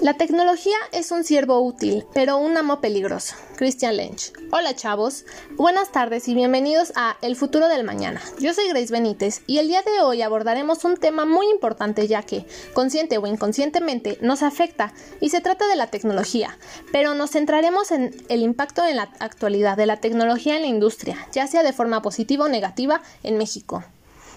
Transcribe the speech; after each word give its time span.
La 0.00 0.14
tecnología 0.14 0.76
es 0.92 1.12
un 1.12 1.24
siervo 1.24 1.60
útil, 1.60 2.04
pero 2.12 2.36
un 2.36 2.56
amo 2.56 2.80
peligroso. 2.80 3.36
Christian 3.56 3.96
Lynch. 3.96 4.32
Hola 4.50 4.74
chavos, 4.74 5.24
buenas 5.52 5.92
tardes 5.92 6.28
y 6.28 6.34
bienvenidos 6.34 6.92
a 6.96 7.16
El 7.22 7.36
futuro 7.36 7.68
del 7.68 7.84
mañana. 7.84 8.20
Yo 8.40 8.52
soy 8.52 8.68
Grace 8.68 8.92
Benítez 8.92 9.42
y 9.46 9.58
el 9.58 9.68
día 9.68 9.82
de 9.82 10.02
hoy 10.02 10.22
abordaremos 10.22 10.84
un 10.84 10.96
tema 10.96 11.24
muy 11.24 11.48
importante 11.48 12.08
ya 12.08 12.22
que, 12.22 12.44
consciente 12.74 13.18
o 13.18 13.26
inconscientemente, 13.26 14.18
nos 14.20 14.42
afecta 14.42 14.92
y 15.20 15.30
se 15.30 15.40
trata 15.40 15.68
de 15.68 15.76
la 15.76 15.86
tecnología, 15.86 16.58
pero 16.92 17.14
nos 17.14 17.30
centraremos 17.30 17.92
en 17.92 18.14
el 18.28 18.42
impacto 18.42 18.84
en 18.84 18.96
la 18.96 19.10
actualidad 19.20 19.76
de 19.76 19.86
la 19.86 20.00
tecnología 20.00 20.56
en 20.56 20.62
la 20.62 20.68
industria, 20.68 21.16
ya 21.32 21.46
sea 21.46 21.62
de 21.62 21.72
forma 21.72 22.02
positiva 22.02 22.46
o 22.46 22.48
negativa 22.48 23.00
en 23.22 23.38
México. 23.38 23.84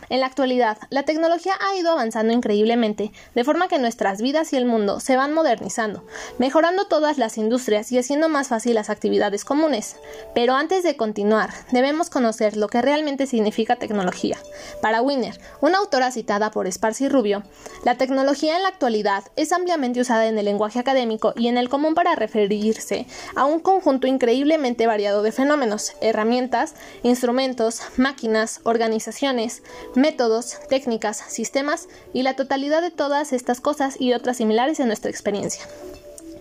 En 0.09 0.21
la 0.21 0.25
actualidad, 0.25 0.77
la 0.89 1.03
tecnología 1.03 1.53
ha 1.59 1.75
ido 1.75 1.91
avanzando 1.91 2.31
increíblemente, 2.31 3.11
de 3.35 3.43
forma 3.43 3.67
que 3.67 3.77
nuestras 3.77 4.21
vidas 4.21 4.53
y 4.53 4.55
el 4.55 4.65
mundo 4.65 5.01
se 5.01 5.17
van 5.17 5.33
modernizando, 5.33 6.05
mejorando 6.37 6.85
todas 6.87 7.17
las 7.17 7.37
industrias 7.37 7.91
y 7.91 7.97
haciendo 7.97 8.29
más 8.29 8.47
fácil 8.47 8.75
las 8.75 8.89
actividades 8.89 9.43
comunes. 9.43 9.97
Pero 10.33 10.55
antes 10.55 10.83
de 10.83 10.95
continuar, 10.95 11.49
debemos 11.71 12.09
conocer 12.09 12.55
lo 12.55 12.69
que 12.69 12.81
realmente 12.81 13.27
significa 13.27 13.75
tecnología. 13.75 14.37
Para 14.81 15.01
Wiener, 15.01 15.39
una 15.59 15.79
autora 15.79 16.11
citada 16.11 16.51
por 16.51 16.71
Sparsi 16.71 17.09
Rubio, 17.09 17.43
la 17.83 17.95
tecnología 17.95 18.55
en 18.55 18.63
la 18.63 18.69
actualidad 18.69 19.25
es 19.35 19.51
ampliamente 19.51 19.99
usada 19.99 20.27
en 20.27 20.37
el 20.37 20.45
lenguaje 20.45 20.79
académico 20.79 21.33
y 21.35 21.49
en 21.49 21.57
el 21.57 21.67
común 21.67 21.95
para 21.95 22.15
referirse 22.15 23.07
a 23.35 23.43
un 23.43 23.59
conjunto 23.59 24.07
increíblemente 24.07 24.87
variado 24.87 25.21
de 25.21 25.33
fenómenos, 25.33 25.93
herramientas, 25.99 26.75
instrumentos, 27.03 27.81
máquinas, 27.97 28.61
organizaciones, 28.63 29.63
métodos, 29.97 30.59
técnicas, 30.69 31.17
sistemas 31.27 31.87
y 32.13 32.21
la 32.21 32.35
totalidad 32.35 32.81
de 32.81 32.91
todas 32.91 33.33
estas 33.33 33.59
cosas 33.59 33.99
y 33.99 34.13
otras 34.13 34.37
similares 34.37 34.79
en 34.79 34.87
nuestra 34.87 35.09
experiencia. 35.09 35.63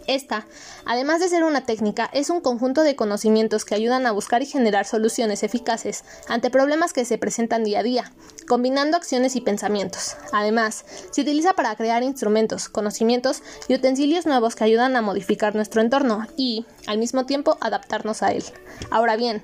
Esta, 0.07 0.47
además 0.85 1.19
de 1.19 1.29
ser 1.29 1.43
una 1.43 1.67
técnica, 1.67 2.09
es 2.13 2.31
un 2.31 2.41
conjunto 2.41 2.83
de 2.83 2.95
conocimientos 2.95 3.65
que 3.65 3.75
ayudan 3.75 4.07
a 4.07 4.13
buscar 4.13 4.41
y 4.41 4.47
generar 4.47 4.87
soluciones 4.87 5.43
eficaces 5.43 6.05
ante 6.29 6.51
problemas 6.51 6.93
que 6.93 7.05
se 7.05 7.19
presentan 7.19 7.65
día 7.65 7.81
a 7.81 7.83
día, 7.83 8.13
combinando 8.47 8.97
acciones 8.97 9.35
y 9.35 9.41
pensamientos. 9.41 10.17
Además, 10.33 10.85
se 11.11 11.23
utiliza 11.23 11.55
para 11.55 11.75
crear 11.75 12.05
instrumentos, 12.05 12.69
conocimientos 12.69 13.43
y 13.67 13.75
utensilios 13.75 14.27
nuevos 14.27 14.55
que 14.55 14.65
ayudan 14.65 14.95
a 14.95 15.03
modificar 15.03 15.57
nuestro 15.57 15.81
entorno 15.81 16.27
y, 16.37 16.67
al 16.87 16.99
mismo 16.99 17.27
tiempo, 17.27 17.59
adaptarnos 17.61 18.23
a 18.23 18.31
él. 18.31 18.45
Ahora 18.91 19.17
bien, 19.17 19.43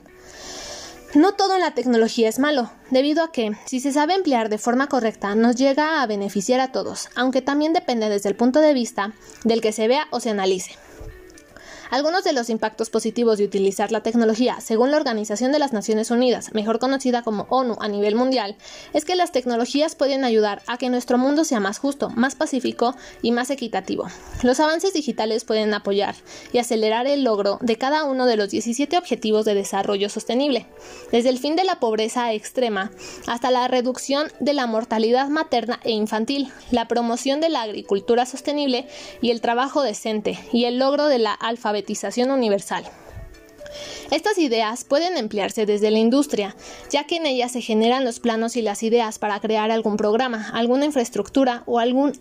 no 1.14 1.32
todo 1.32 1.54
en 1.54 1.60
la 1.60 1.74
tecnología 1.74 2.28
es 2.28 2.38
malo, 2.38 2.70
debido 2.90 3.22
a 3.22 3.32
que, 3.32 3.52
si 3.66 3.80
se 3.80 3.92
sabe 3.92 4.14
emplear 4.14 4.48
de 4.48 4.58
forma 4.58 4.88
correcta, 4.88 5.34
nos 5.34 5.56
llega 5.56 6.02
a 6.02 6.06
beneficiar 6.06 6.60
a 6.60 6.72
todos, 6.72 7.08
aunque 7.14 7.42
también 7.42 7.72
depende 7.72 8.08
desde 8.08 8.30
el 8.30 8.36
punto 8.36 8.60
de 8.60 8.72
vista 8.72 9.12
del 9.44 9.60
que 9.60 9.72
se 9.72 9.88
vea 9.88 10.06
o 10.10 10.20
se 10.20 10.30
analice. 10.30 10.72
Algunos 11.92 12.24
de 12.24 12.32
los 12.32 12.48
impactos 12.48 12.88
positivos 12.88 13.36
de 13.36 13.44
utilizar 13.44 13.92
la 13.92 14.02
tecnología, 14.02 14.62
según 14.62 14.90
la 14.90 14.96
Organización 14.96 15.52
de 15.52 15.58
las 15.58 15.74
Naciones 15.74 16.10
Unidas, 16.10 16.54
mejor 16.54 16.78
conocida 16.78 17.20
como 17.20 17.46
ONU 17.50 17.76
a 17.80 17.88
nivel 17.88 18.14
mundial, 18.14 18.56
es 18.94 19.04
que 19.04 19.14
las 19.14 19.30
tecnologías 19.30 19.94
pueden 19.94 20.24
ayudar 20.24 20.62
a 20.66 20.78
que 20.78 20.88
nuestro 20.88 21.18
mundo 21.18 21.44
sea 21.44 21.60
más 21.60 21.76
justo, 21.76 22.08
más 22.08 22.34
pacífico 22.34 22.96
y 23.20 23.30
más 23.30 23.50
equitativo. 23.50 24.06
Los 24.42 24.58
avances 24.58 24.94
digitales 24.94 25.44
pueden 25.44 25.74
apoyar 25.74 26.14
y 26.50 26.56
acelerar 26.60 27.06
el 27.06 27.24
logro 27.24 27.58
de 27.60 27.76
cada 27.76 28.04
uno 28.04 28.24
de 28.24 28.38
los 28.38 28.48
17 28.48 28.96
Objetivos 28.96 29.44
de 29.44 29.52
Desarrollo 29.52 30.08
Sostenible, 30.08 30.64
desde 31.10 31.28
el 31.28 31.38
fin 31.38 31.56
de 31.56 31.64
la 31.64 31.78
pobreza 31.78 32.32
extrema 32.32 32.90
hasta 33.26 33.50
la 33.50 33.68
reducción 33.68 34.32
de 34.40 34.54
la 34.54 34.66
mortalidad 34.66 35.28
materna 35.28 35.78
e 35.84 35.90
infantil, 35.90 36.50
la 36.70 36.88
promoción 36.88 37.42
de 37.42 37.50
la 37.50 37.60
agricultura 37.60 38.24
sostenible 38.24 38.86
y 39.20 39.30
el 39.30 39.42
trabajo 39.42 39.82
decente, 39.82 40.38
y 40.54 40.64
el 40.64 40.78
logro 40.78 41.08
de 41.08 41.18
la 41.18 41.34
universal. 42.30 42.84
Estas 44.10 44.36
ideas 44.36 44.84
pueden 44.84 45.16
emplearse 45.16 45.64
desde 45.64 45.90
la 45.90 45.98
industria, 45.98 46.54
ya 46.90 47.04
que 47.04 47.16
en 47.16 47.24
ellas 47.24 47.52
se 47.52 47.62
generan 47.62 48.04
los 48.04 48.20
planos 48.20 48.56
y 48.56 48.62
las 48.62 48.82
ideas 48.82 49.18
para 49.18 49.40
crear 49.40 49.70
algún 49.70 49.96
programa, 49.96 50.50
alguna 50.52 50.84
infraestructura 50.84 51.62
o, 51.64 51.78
algún, 51.78 52.12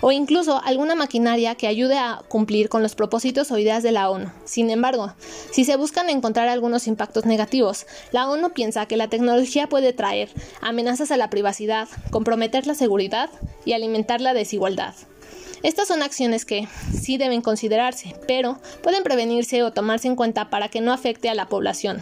o 0.00 0.12
incluso 0.12 0.62
alguna 0.62 0.94
maquinaria 0.94 1.56
que 1.56 1.66
ayude 1.66 1.98
a 1.98 2.22
cumplir 2.28 2.68
con 2.68 2.82
los 2.82 2.94
propósitos 2.94 3.50
o 3.50 3.58
ideas 3.58 3.82
de 3.82 3.90
la 3.90 4.10
ONU. 4.10 4.30
Sin 4.44 4.70
embargo, 4.70 5.12
si 5.50 5.64
se 5.64 5.76
buscan 5.76 6.08
encontrar 6.08 6.48
algunos 6.48 6.86
impactos 6.86 7.26
negativos, 7.26 7.86
la 8.12 8.30
ONU 8.30 8.50
piensa 8.50 8.86
que 8.86 8.96
la 8.96 9.08
tecnología 9.08 9.68
puede 9.68 9.92
traer 9.92 10.30
amenazas 10.60 11.10
a 11.10 11.16
la 11.16 11.30
privacidad, 11.30 11.88
comprometer 12.12 12.68
la 12.68 12.74
seguridad 12.74 13.28
y 13.64 13.72
alimentar 13.72 14.20
la 14.20 14.34
desigualdad. 14.34 14.94
Estas 15.62 15.88
son 15.88 16.02
acciones 16.02 16.44
que 16.44 16.68
sí 16.92 17.18
deben 17.18 17.42
considerarse, 17.42 18.16
pero 18.26 18.58
pueden 18.82 19.02
prevenirse 19.02 19.62
o 19.62 19.72
tomarse 19.72 20.08
en 20.08 20.16
cuenta 20.16 20.48
para 20.48 20.68
que 20.68 20.80
no 20.80 20.92
afecte 20.92 21.28
a 21.28 21.34
la 21.34 21.48
población. 21.48 22.00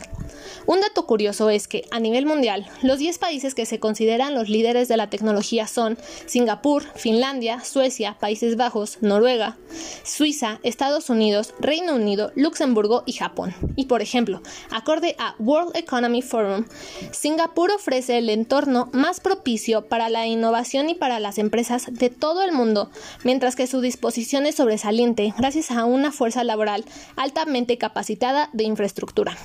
Un 0.67 0.81
dato 0.81 1.07
curioso 1.07 1.51
es 1.51 1.69
que, 1.69 1.85
a 1.91 2.01
nivel 2.01 2.27
mundial, 2.27 2.67
los 2.83 2.99
10 2.99 3.19
países 3.19 3.55
que 3.55 3.67
se 3.67 3.81
consideran 3.81 4.35
los 4.35 4.49
líderes 4.49 4.89
de 4.89 4.97
la 4.97 5.11
tecnología 5.11 5.67
son 5.67 5.99
Singapur, 6.27 6.85
Finlandia, 6.95 7.65
Suecia, 7.65 8.17
Países 8.21 8.57
Bajos, 8.57 8.99
Noruega, 9.01 9.57
Suiza, 10.05 10.61
Estados 10.63 11.11
Unidos, 11.11 11.55
Reino 11.61 11.95
Unido, 11.95 12.33
Luxemburgo 12.35 13.03
y 13.07 13.13
Japón. 13.13 13.55
Y 13.77 13.87
por 13.87 14.03
ejemplo, 14.03 14.43
acorde 14.71 15.17
a 15.19 15.35
World 15.39 15.77
Economy 15.77 16.23
Forum, 16.23 16.67
Singapur 17.13 17.71
ofrece 17.71 18.19
el 18.19 18.29
entorno 18.29 18.89
más 18.93 19.21
propicio 19.21 19.87
para 19.87 20.09
la 20.09 20.27
innovación 20.27 20.91
y 20.91 20.95
para 20.95 21.21
las 21.21 21.39
empresas 21.39 21.87
de 21.91 22.11
todo 22.11 22.43
el 22.43 22.53
mundo, 22.53 22.91
mientras 23.25 23.57
que 23.57 23.67
su 23.67 23.81
disposición 23.81 24.47
es 24.47 24.57
sobresaliente 24.57 25.33
gracias 25.37 25.71
a 25.71 25.85
una 25.85 26.13
fuerza 26.13 26.45
laboral 26.45 26.85
altamente 27.17 27.79
capacitada 27.79 28.51
de 28.53 28.65
infraestructura. 28.65 29.37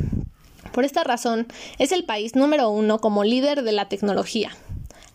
Por 0.73 0.85
esta 0.85 1.03
razón, 1.03 1.47
es 1.77 1.91
el 1.91 2.03
país 2.03 2.35
número 2.35 2.69
uno 2.69 2.99
como 2.99 3.23
líder 3.23 3.61
de 3.61 3.71
la 3.71 3.89
tecnología. 3.89 4.51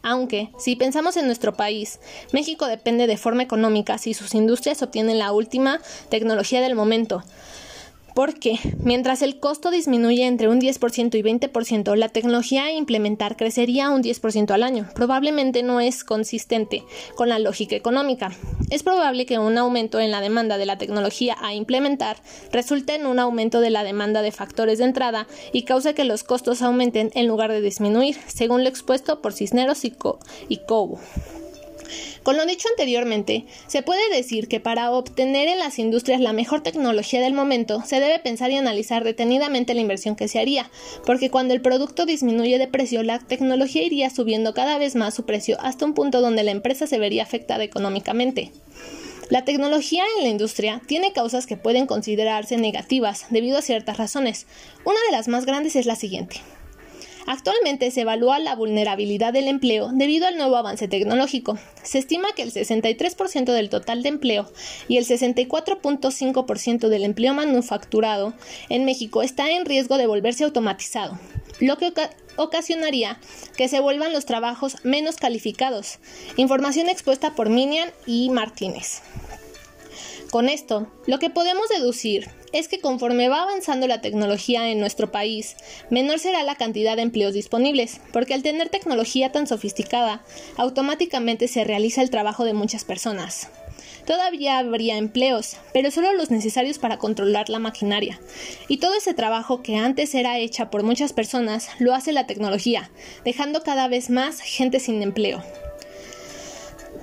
Aunque, 0.03 0.53
si 0.57 0.77
pensamos 0.77 1.17
en 1.17 1.27
nuestro 1.27 1.55
país, 1.55 1.99
México 2.33 2.67
depende 2.67 3.09
de 3.09 3.17
forma 3.17 3.43
económica 3.43 3.99
si 3.99 4.15
sus 4.15 4.35
industrias 4.35 4.81
obtienen 4.83 5.19
la 5.19 5.33
última 5.33 5.81
tecnología 6.09 6.61
del 6.61 6.77
momento, 6.77 7.25
porque 8.15 8.59
mientras 8.83 9.23
el 9.23 9.39
costo 9.41 9.71
disminuye 9.71 10.27
entre 10.27 10.49
un 10.49 10.61
10% 10.61 11.15
y 11.15 11.23
20%, 11.23 11.97
la 11.97 12.09
tecnología 12.09 12.65
a 12.65 12.73
implementar 12.73 13.37
crecería 13.37 13.91
un 13.91 14.03
10% 14.03 14.51
al 14.51 14.63
año. 14.63 14.89
Probablemente 14.95 15.63
no 15.63 15.81
es 15.81 16.05
consistente 16.05 16.85
con 17.15 17.29
la 17.29 17.39
lógica 17.39 17.77
económica. 17.77 18.33
Es 18.71 18.83
probable 18.83 19.27
que 19.27 19.39
un 19.39 19.57
aumento 19.59 20.01
en 20.01 20.11
la 20.11 20.21
demanda 20.21 20.59
de 20.59 20.67
la 20.67 20.79
tecnología 20.79 21.37
a 21.41 21.55
implementar 21.55 22.17
resulte 22.53 22.95
en 22.95 23.07
un 23.07 23.19
aumento 23.19 23.61
de 23.61 23.71
la 23.71 23.85
demanda 23.85 24.23
de 24.23 24.33
factores 24.33 24.79
de 24.79 24.85
entrada 24.85 25.27
y 25.53 25.63
cause 25.63 25.95
que 25.95 26.05
los 26.05 26.25
costos 26.25 26.63
aumenten 26.63 27.11
en 27.15 27.27
lugar 27.27 27.53
de 27.53 27.61
disminuir, 27.61 28.17
según 28.27 28.63
lo 28.63 28.69
expuesto 28.69 29.23
por 29.23 29.33
Cisneros 29.33 29.85
y, 29.85 29.91
Co 29.91 30.19
y 30.49 30.59
Cobo. 30.59 31.01
Con 32.23 32.37
lo 32.37 32.47
dicho 32.47 32.69
anteriormente, 32.69 33.47
se 33.67 33.83
puede 33.83 34.09
decir 34.11 34.49
que 34.49 34.61
para 34.61 34.91
obtener 34.91 35.49
en 35.49 35.59
las 35.59 35.79
industrias 35.79 36.21
la 36.21 36.33
mejor 36.33 36.63
tecnología 36.63 37.21
del 37.21 37.35
momento, 37.35 37.83
se 37.85 38.01
debe 38.01 38.19
pensar 38.19 38.51
y 38.51 38.57
analizar 38.57 39.05
detenidamente 39.05 39.75
la 39.75 39.81
inversión 39.81 40.17
que 40.17 40.29
se 40.29 40.39
haría, 40.39 40.71
porque 41.07 41.31
cuando 41.31 41.55
el 41.55 41.61
producto 41.61 42.07
disminuye 42.07 42.59
de 42.59 42.69
precio, 42.69 43.03
la 43.03 43.19
tecnología 43.19 43.83
iría 43.83 44.11
subiendo 44.11 44.55
cada 44.55 44.79
vez 44.79 44.95
más 44.95 45.15
su 45.15 45.25
precio 45.25 45.59
hasta 45.61 45.85
un 45.85 45.95
punto 45.95 46.21
donde 46.21 46.43
la 46.43 46.51
empresa 46.51 46.87
se 46.87 46.99
vería 46.99 47.23
afectada 47.23 47.65
económicamente. 47.65 48.53
La 49.31 49.45
tecnología 49.45 50.05
en 50.17 50.25
la 50.25 50.31
industria 50.31 50.81
tiene 50.87 51.13
causas 51.13 51.47
que 51.47 51.59
pueden 51.59 51.87
considerarse 51.87 52.57
negativas 52.57 53.27
debido 53.29 53.59
a 53.59 53.63
ciertas 53.63 53.99
razones. 53.99 54.47
Una 54.87 54.99
de 55.07 55.13
las 55.13 55.29
más 55.29 55.45
grandes 55.45 55.77
es 55.77 55.85
la 55.85 55.97
siguiente. 55.97 56.41
Actualmente 57.31 57.91
se 57.91 58.01
evalúa 58.01 58.39
la 58.39 58.57
vulnerabilidad 58.57 59.35
del 59.35 59.49
empleo 59.49 59.91
debido 59.93 60.27
al 60.27 60.39
nuevo 60.39 60.57
avance 60.57 60.89
tecnológico. 60.89 61.59
Se 61.83 61.99
estima 61.99 62.33
que 62.35 62.41
el 62.41 62.55
63% 62.55 63.53
del 63.53 63.69
total 63.69 64.03
de 64.03 64.09
empleo 64.09 64.51
y 64.89 64.97
el 64.97 65.05
64.5% 65.05 66.89
del 66.89 67.05
empleo 67.05 67.35
manufacturado 67.35 68.33
en 68.71 68.87
México 68.87 69.21
está 69.23 69.51
en 69.51 69.67
riesgo 69.67 69.99
de 69.99 70.07
volverse 70.07 70.45
automatizado, 70.45 71.19
lo 71.61 71.77
que 71.77 71.93
ocasionaría 72.37 73.21
que 73.59 73.69
se 73.69 73.81
vuelvan 73.81 74.15
los 74.15 74.25
trabajos 74.25 74.77
menos 74.83 75.17
calificados. 75.17 75.99
Información 76.39 76.89
expuesta 76.89 77.35
por 77.35 77.51
Minian 77.51 77.91
y 78.07 78.31
Martínez. 78.31 79.03
Con 80.31 80.51
esto, 80.51 80.87
lo 81.07 81.19
que 81.19 81.31
podemos 81.31 81.71
deducir 81.71 82.29
es 82.53 82.69
que 82.69 82.81
conforme 82.81 83.31
va 83.31 83.43
avanzando 83.43 83.87
la 83.87 84.03
tecnología 84.03 84.69
en 84.69 84.79
nuestro 84.79 85.11
país, 85.11 85.57
menor 85.89 86.19
será 86.19 86.43
la 86.43 86.55
cantidad 86.55 86.97
de 86.97 87.03
empleos 87.03 87.33
disponibles, 87.33 88.03
porque 88.13 88.35
al 88.35 88.43
tener 88.43 88.69
tecnología 88.69 89.33
tan 89.33 89.47
sofisticada, 89.47 90.23
automáticamente 90.57 91.49
se 91.49 91.65
realiza 91.65 92.03
el 92.03 92.11
trabajo 92.11 92.45
de 92.45 92.53
muchas 92.53 92.85
personas. 92.85 93.49
Todavía 94.07 94.59
habría 94.59 94.99
empleos, 94.99 95.57
pero 95.73 95.91
solo 95.91 96.13
los 96.13 96.31
necesarios 96.31 96.79
para 96.79 96.99
controlar 96.99 97.49
la 97.49 97.59
maquinaria. 97.59 98.21
Y 98.69 98.79
todo 98.79 98.95
ese 98.95 99.15
trabajo 99.15 99.63
que 99.63 99.77
antes 99.77 100.15
era 100.15 100.39
hecha 100.39 100.71
por 100.71 100.83
muchas 100.83 101.15
personas 101.15 101.69
lo 101.79 101.95
hace 101.95 102.13
la 102.13 102.27
tecnología, 102.27 102.91
dejando 103.25 103.63
cada 103.63 103.89
vez 103.89 104.11
más 104.11 104.41
gente 104.41 104.79
sin 104.81 105.03
empleo. 105.03 105.43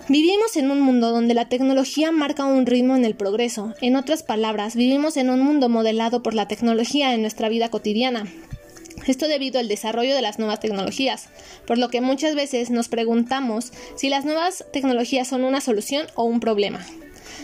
Vivimos 0.07 0.56
en 0.56 0.69
un 0.69 0.81
mundo 0.81 1.10
donde 1.10 1.34
la 1.34 1.50
tecnología 1.50 2.12
marca 2.12 2.46
un 2.46 2.68
ritmo 2.68 2.96
en 2.96 3.06
el 3.06 3.16
progreso. 3.16 3.74
En 3.81 3.96
otras 3.96 4.22
palabras, 4.22 4.75
vivimos 4.75 5.18
en 5.18 5.31
un 5.31 5.40
mundo 5.40 5.68
modelado 5.68 6.22
por 6.22 6.36
la 6.36 6.48
tecnología 6.48 7.16
en 7.16 7.22
nuestra 7.22 7.50
vida 7.50 7.69
cotidiana. 7.69 8.28
Esto 9.07 9.28
debido 9.28 9.60
al 9.60 9.68
desarrollo 9.68 10.13
de 10.13 10.22
las 10.22 10.38
nuevas 10.38 10.60
tecnologías, 10.60 11.30
por 11.66 11.80
lo 11.80 11.90
que 11.90 12.02
muchas 12.02 12.36
veces 12.36 12.69
nos 12.69 12.88
preguntamos 12.88 13.74
si 13.96 14.10
las 14.10 14.25
nuevas 14.25 14.63
tecnologías 14.72 15.28
son 15.28 15.44
una 15.44 15.60
solución 15.60 16.06
o 16.13 16.25
un 16.25 16.40
problema. 16.40 16.86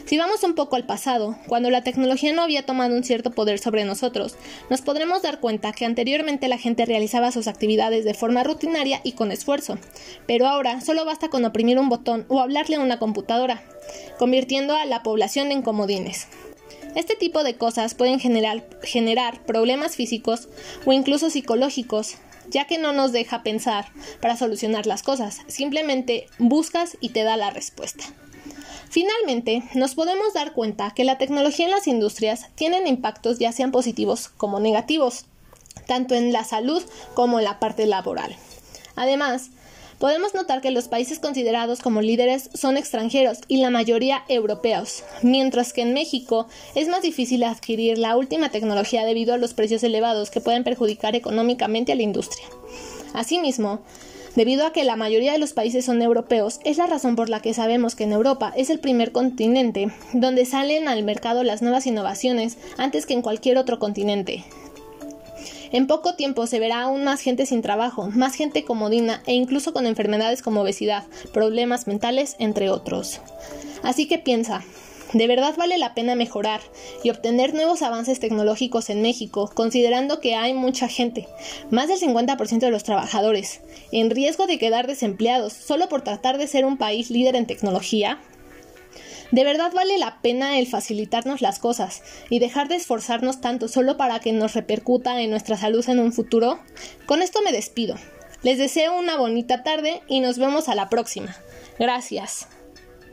Si 0.05 0.17
vamos 0.17 0.43
un 0.43 0.55
poco 0.55 0.75
al 0.75 0.85
pasado, 0.85 1.37
cuando 1.47 1.69
la 1.69 1.83
tecnología 1.83 2.33
no 2.33 2.41
había 2.41 2.65
tomado 2.65 2.95
un 2.95 3.03
cierto 3.03 3.31
poder 3.31 3.59
sobre 3.59 3.85
nosotros, 3.85 4.35
nos 4.69 4.81
podremos 4.81 5.21
dar 5.21 5.39
cuenta 5.39 5.71
que 5.71 5.85
anteriormente 5.85 6.47
la 6.47 6.57
gente 6.57 6.85
realizaba 6.85 7.31
sus 7.31 7.47
actividades 7.47 8.03
de 8.03 8.13
forma 8.13 8.43
rutinaria 8.43 8.99
y 9.03 9.13
con 9.13 9.31
esfuerzo, 9.31 9.77
pero 10.27 10.47
ahora 10.47 10.81
solo 10.81 11.05
basta 11.05 11.29
con 11.29 11.45
oprimir 11.45 11.79
un 11.79 11.89
botón 11.89 12.25
o 12.27 12.39
hablarle 12.39 12.75
a 12.75 12.81
una 12.81 12.99
computadora, 12.99 13.63
convirtiendo 14.17 14.75
a 14.75 14.85
la 14.85 15.03
población 15.03 15.51
en 15.51 15.61
comodines. 15.61 16.27
Este 16.95 17.15
tipo 17.15 17.43
de 17.43 17.55
cosas 17.55 17.93
pueden 17.93 18.19
generar, 18.19 18.67
generar 18.83 19.45
problemas 19.45 19.95
físicos 19.95 20.49
o 20.85 20.91
incluso 20.91 21.29
psicológicos, 21.29 22.15
ya 22.49 22.65
que 22.65 22.77
no 22.77 22.91
nos 22.91 23.13
deja 23.13 23.43
pensar 23.43 23.85
para 24.19 24.35
solucionar 24.35 24.87
las 24.87 25.03
cosas, 25.03 25.39
simplemente 25.47 26.27
buscas 26.37 26.97
y 26.99 27.09
te 27.09 27.23
da 27.23 27.37
la 27.37 27.49
respuesta. 27.49 28.03
Finalmente, 28.91 29.63
nos 29.73 29.95
podemos 29.95 30.33
dar 30.33 30.51
cuenta 30.51 30.91
que 30.93 31.05
la 31.05 31.17
tecnología 31.17 31.63
en 31.63 31.71
las 31.71 31.87
industrias 31.87 32.47
tienen 32.55 32.87
impactos 32.87 33.39
ya 33.39 33.53
sean 33.53 33.71
positivos 33.71 34.27
como 34.27 34.59
negativos, 34.59 35.23
tanto 35.87 36.13
en 36.13 36.33
la 36.33 36.43
salud 36.43 36.83
como 37.13 37.39
en 37.39 37.45
la 37.45 37.57
parte 37.57 37.85
laboral. 37.85 38.35
Además, 38.97 39.51
podemos 39.97 40.33
notar 40.33 40.59
que 40.59 40.71
los 40.71 40.89
países 40.89 41.19
considerados 41.19 41.79
como 41.79 42.01
líderes 42.01 42.49
son 42.53 42.75
extranjeros 42.75 43.37
y 43.47 43.57
la 43.61 43.69
mayoría 43.69 44.25
europeos, 44.27 45.05
mientras 45.21 45.71
que 45.71 45.83
en 45.83 45.93
México 45.93 46.47
es 46.75 46.89
más 46.89 47.01
difícil 47.01 47.43
adquirir 47.43 47.97
la 47.97 48.17
última 48.17 48.49
tecnología 48.49 49.05
debido 49.05 49.33
a 49.33 49.37
los 49.37 49.53
precios 49.53 49.83
elevados 49.83 50.31
que 50.31 50.41
pueden 50.41 50.65
perjudicar 50.65 51.15
económicamente 51.15 51.93
a 51.93 51.95
la 51.95 52.03
industria. 52.03 52.45
Asimismo, 53.13 53.83
Debido 54.35 54.65
a 54.65 54.71
que 54.71 54.85
la 54.85 54.95
mayoría 54.95 55.33
de 55.33 55.39
los 55.39 55.51
países 55.51 55.83
son 55.83 56.01
europeos, 56.01 56.59
es 56.63 56.77
la 56.77 56.87
razón 56.87 57.15
por 57.15 57.29
la 57.29 57.41
que 57.41 57.53
sabemos 57.53 57.95
que 57.95 58.05
en 58.05 58.13
Europa 58.13 58.53
es 58.55 58.69
el 58.69 58.79
primer 58.79 59.11
continente 59.11 59.91
donde 60.13 60.45
salen 60.45 60.87
al 60.87 61.03
mercado 61.03 61.43
las 61.43 61.61
nuevas 61.61 61.85
innovaciones 61.85 62.57
antes 62.77 63.05
que 63.05 63.13
en 63.13 63.21
cualquier 63.21 63.57
otro 63.57 63.77
continente. 63.77 64.45
En 65.73 65.87
poco 65.87 66.15
tiempo 66.15 66.47
se 66.47 66.59
verá 66.59 66.81
aún 66.81 67.03
más 67.03 67.21
gente 67.21 67.45
sin 67.45 67.61
trabajo, 67.61 68.09
más 68.09 68.35
gente 68.35 68.63
comodina 68.63 69.21
e 69.25 69.33
incluso 69.33 69.73
con 69.73 69.85
enfermedades 69.85 70.41
como 70.41 70.61
obesidad, 70.61 71.05
problemas 71.33 71.87
mentales, 71.87 72.35
entre 72.39 72.69
otros. 72.69 73.21
Así 73.81 74.07
que 74.07 74.17
piensa, 74.17 74.63
¿De 75.13 75.27
verdad 75.27 75.55
vale 75.57 75.77
la 75.77 75.93
pena 75.93 76.15
mejorar 76.15 76.61
y 77.03 77.09
obtener 77.09 77.53
nuevos 77.53 77.81
avances 77.81 78.19
tecnológicos 78.19 78.89
en 78.89 79.01
México, 79.01 79.51
considerando 79.53 80.21
que 80.21 80.35
hay 80.35 80.53
mucha 80.53 80.87
gente, 80.87 81.27
más 81.69 81.89
del 81.89 81.99
50% 81.99 82.59
de 82.59 82.71
los 82.71 82.83
trabajadores, 82.83 83.61
en 83.91 84.09
riesgo 84.09 84.47
de 84.47 84.57
quedar 84.57 84.87
desempleados 84.87 85.51
solo 85.51 85.89
por 85.89 86.01
tratar 86.01 86.37
de 86.37 86.47
ser 86.47 86.63
un 86.63 86.77
país 86.77 87.09
líder 87.09 87.35
en 87.35 87.45
tecnología? 87.45 88.19
¿De 89.31 89.43
verdad 89.43 89.71
vale 89.73 89.97
la 89.97 90.21
pena 90.21 90.59
el 90.59 90.67
facilitarnos 90.67 91.41
las 91.41 91.59
cosas 91.59 92.03
y 92.29 92.39
dejar 92.39 92.67
de 92.67 92.75
esforzarnos 92.75 93.39
tanto 93.41 93.67
solo 93.67 93.97
para 93.97 94.19
que 94.19 94.33
nos 94.33 94.53
repercuta 94.53 95.21
en 95.21 95.29
nuestra 95.29 95.57
salud 95.57 95.87
en 95.89 95.99
un 95.99 96.11
futuro? 96.13 96.59
Con 97.05 97.21
esto 97.21 97.41
me 97.41 97.53
despido. 97.53 97.95
Les 98.43 98.57
deseo 98.57 98.97
una 98.97 99.17
bonita 99.17 99.63
tarde 99.63 100.01
y 100.07 100.19
nos 100.19 100.37
vemos 100.37 100.67
a 100.67 100.75
la 100.75 100.89
próxima. 100.89 101.35
Gracias. 101.79 102.47